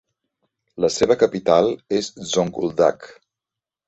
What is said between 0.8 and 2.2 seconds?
La seva capital és